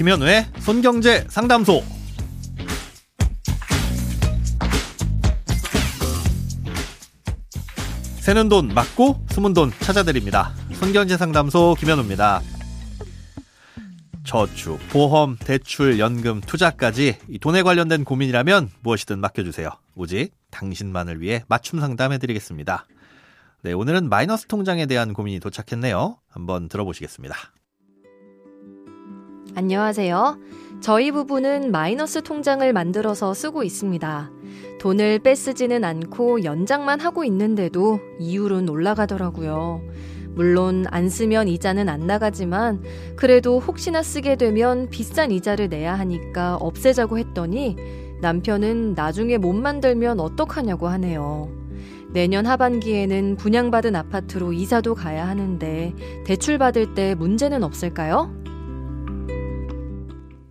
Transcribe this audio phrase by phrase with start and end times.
[0.00, 1.82] 김현우의 손경제 상담소.
[8.20, 10.54] 새는 돈 맞고 숨은 돈 찾아드립니다.
[10.72, 12.40] 손경제 상담소 김현우입니다.
[14.24, 19.68] 저축, 보험, 대출, 연금, 투자까지 돈에 관련된 고민이라면 무엇이든 맡겨주세요.
[19.96, 22.86] 오직 당신만을 위해 맞춤 상담해드리겠습니다.
[23.64, 26.16] 네, 오늘은 마이너스 통장에 대한 고민이 도착했네요.
[26.30, 27.36] 한번 들어보시겠습니다.
[29.56, 30.38] 안녕하세요.
[30.80, 34.30] 저희 부부는 마이너스 통장을 만들어서 쓰고 있습니다.
[34.78, 39.82] 돈을 빼쓰지는 않고 연장만 하고 있는데도 이율은 올라가더라고요.
[40.34, 42.82] 물론 안 쓰면 이자는 안 나가지만
[43.16, 47.76] 그래도 혹시나 쓰게 되면 비싼 이자를 내야 하니까 없애자고 했더니
[48.20, 51.50] 남편은 나중에 못 만들면 어떡하냐고 하네요.
[52.12, 58.39] 내년 하반기에는 분양받은 아파트로 이사도 가야 하는데 대출 받을 때 문제는 없을까요?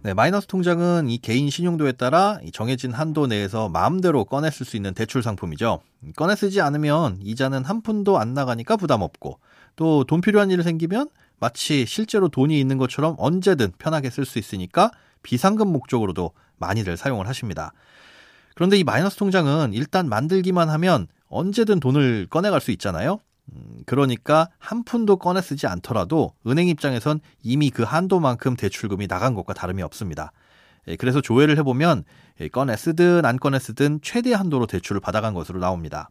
[0.10, 4.96] 네, 마이너스 통장은 이 개인 신용도에 따라 정해진 한도 내에서 마음대로 꺼내 쓸 수 있는
[4.96, 5.82] 대출 상품이죠.
[6.16, 9.38] 꺼내 쓰지 않으면 이자는 한 푼도 안 나가니까 부담 없고
[9.76, 14.90] 또 돈 필요한 일 생기면 마치 실제로 돈이 있는 것처럼 언제든 편하게 쓸 수 있으니까
[15.22, 17.72] 비상금 목적으로도 많이들 사용을 하십니다.
[18.56, 23.20] 그런데 이 마이너스 통장은 일단 만들기만 하면 언제든 돈을 꺼내갈 수 있잖아요.
[23.54, 29.54] 음, 그러니까 한 푼도 꺼내 쓰지 않더라도 은행 입장에선 이미 그 한도만큼 대출금이 나간 것과
[29.54, 30.32] 다름이 없습니다.
[30.88, 32.04] 예, 그래서 조회를 해보면
[32.42, 36.10] 예, 꺼내 쓰든 안 꺼내 쓰든 최대 한도로 대출을 받아간 것으로 나옵니다.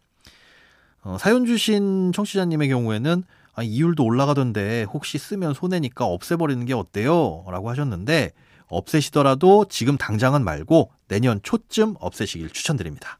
[1.02, 3.22] 어, 사연 주신 청취자님의 경우에는
[3.54, 7.44] 아, 이율도 올라가던데 혹시 쓰면 손해니까 없애버리는 게 어때요?
[7.48, 8.32] 라고 하셨는데
[8.68, 13.18] 없애시더라도 지금 당장은 말고 내년 초쯤 없애시길 추천드립니다.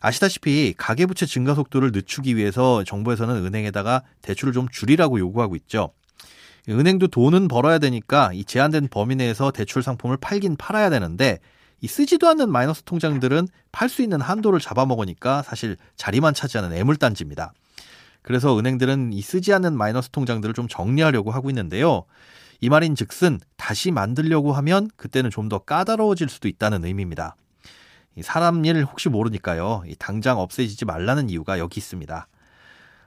[0.00, 5.90] 아시다시피 가계부채 증가 속도를 늦추기 위해서 정부에서는 은행에다가 대출을 좀 줄이라고 요구하고 있죠.
[6.68, 11.38] 은행도 돈은 벌어야 되니까 이 제한된 범위 내에서 대출 상품을 팔긴 팔아야 되는데
[11.80, 17.52] 이 쓰지도 않는 마이너스 통장들은 팔 수 있는 한도를 잡아먹으니까 사실 자리만 차지하는 애물단지입니다.
[18.22, 22.04] 그래서 은행들은 이 쓰지 않는 마이너스 통장들을 좀 정리하려고 하고 있는데요.
[22.60, 27.36] 이 말인 즉슨 다시 만들려고 하면 그때는 좀 더 까다로워질 수도 있다는 의미입니다.
[28.22, 29.82] 사람 일 혹시 모르니까요.
[29.98, 32.26] 당장 없애지지 말라는 이유가 여기 있습니다.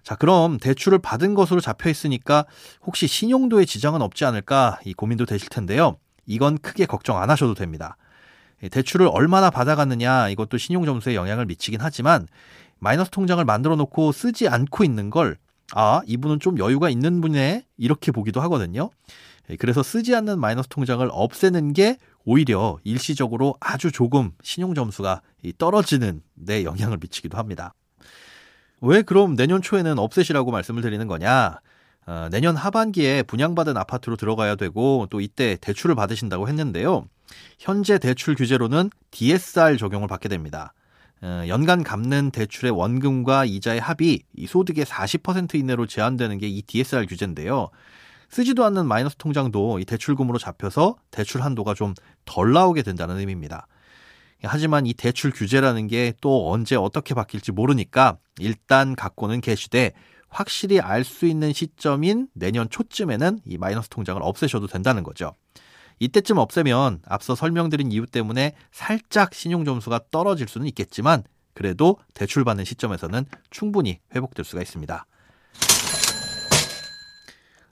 [0.04, 2.46] 자, 그럼 대출을 받은 것으로 잡혀 있으니까
[2.84, 5.98] 혹시 신용도에 지장은 없지 않을까 이 고민도 되실 텐데요.
[6.26, 7.98] 이건 크게 걱정 안 하셔도 됩니다.
[8.70, 12.28] 대출을 얼마나 받아갔느냐 이것도 신용 점수에 영향을 미치긴 하지만
[12.80, 15.38] 마이너스 통장을 만들어 놓고 쓰지 않고 있는 걸
[15.74, 18.90] 아, 이분은 좀 여유가 있는 분이네 이렇게 보기도 하거든요.
[19.60, 25.22] 그래서 쓰지 않는 마이너스 통장을 없애는 게 오히려 일시적으로 아주 조금 신용 점수가
[25.58, 27.74] 떨어지는 데 영향을 미치기도 합니다.
[28.82, 31.60] 왜 그럼 내년 초에는 없애시라고 말씀을 드리는 거냐?
[32.08, 37.06] 어, 내년 하반기에 분양받은 아파트로 들어가야 되고 또 이때 대출을 받으신다고 했는데요.
[37.60, 40.74] 현재 대출 규제로는 DSR 적용을 받게 됩니다.
[41.22, 47.06] 어, 연간 갚는 대출의 원금과 이자의 합이 이 소득의 40% 이내로 제한되는 게 이 DSR
[47.06, 47.70] 규제인데요.
[48.32, 51.94] 쓰지도 않는 마이너스 통장도 이 대출금으로 잡혀서 대출 한도가 좀
[52.26, 53.68] 덜 나오게 된다는 의미입니다.
[54.44, 59.92] 하지만 이 대출 규제라는 게 또 언제 어떻게 바뀔지 모르니까 일단 갖고는 계시되
[60.30, 65.36] 확실히 알 수 있는 시점인 내년 초쯤에는 이 마이너스 통장을 없애셔도 된다는 거죠.
[66.00, 72.64] 이때쯤 없애면 앞서 설명드린 이유 때문에 살짝 신용 점수가 떨어질 수는 있겠지만 그래도 대출 받는
[72.66, 75.06] 시점에서는 충분히 회복될 수가 있습니다.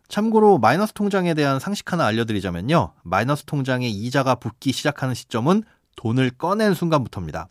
[0.10, 2.94] 참고로 마이너스 통장에 대한 상식 하나 알려드리자면요.
[3.04, 5.64] 마이너스 통장에 이자가 붙기 시작하는 시점은
[5.96, 7.48] 돈을 꺼낸 순간부터입니다.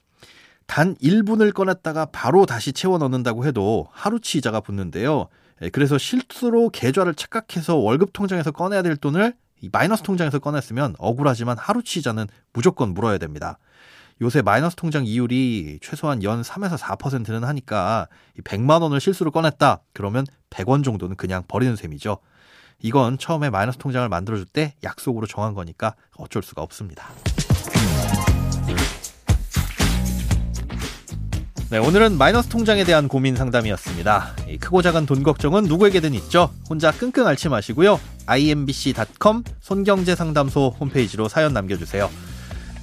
[0.66, 5.28] 단 1분을 꺼냈다가 바로 다시 채워 넣는다고 해도 하루치 이자가 붙는데요.
[5.62, 9.34] 예, 그래서 실수로 계좌를 착각해서 월급 통장에서 꺼내야 될 돈을
[9.72, 13.58] 마이너스 통장에서 꺼냈으면 억울하지만 하루치 이자는 무조건 물어야 됩니다.
[14.20, 18.08] 요새 마이너스 통장 이율이 최소한 연 3에서 4%는 하니까
[18.42, 19.80] 100만 원을 실수로 꺼냈다.
[19.92, 22.18] 그러면 100원 정도는 그냥 버리는 셈이죠.
[22.80, 27.08] 이건 처음에 마이너스 통장을 만들어줄 때 약속으로 정한 거니까 어쩔 수가 없습니다.
[31.70, 34.36] 네, 오늘은 마이너스 통장에 대한 고민 상담이었습니다.
[34.58, 36.50] 크고 작은 돈 걱정은 누구에게든 있죠.
[36.68, 38.00] 혼자 끙끙 앓지 마시고요.
[38.26, 42.08] imbc.com 손경제상담소 홈페이지로 사연 남겨주세요.